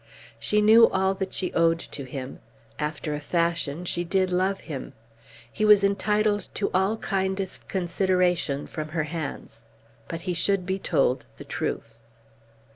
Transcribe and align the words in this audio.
She 0.39 0.63
knew 0.63 0.89
all 0.89 1.13
that 1.13 1.31
she 1.31 1.53
owed 1.53 1.77
to 1.77 2.05
him. 2.05 2.39
After 2.79 3.13
a 3.13 3.19
fashion 3.19 3.85
she 3.85 4.03
did 4.03 4.31
love 4.31 4.61
him. 4.61 4.93
He 5.53 5.63
was 5.63 5.83
entitled 5.83 6.47
to 6.55 6.71
all 6.73 6.97
kindest 6.97 7.67
consideration 7.67 8.65
from 8.65 8.89
her 8.97 9.03
hands. 9.03 9.61
But 10.07 10.21
he 10.21 10.33
should 10.33 10.65
be 10.65 10.79
told 10.79 11.25
the 11.37 11.45
truth. 11.45 11.99